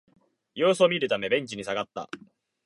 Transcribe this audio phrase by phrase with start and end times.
[0.55, 2.09] 様子を見るためベンチに下がった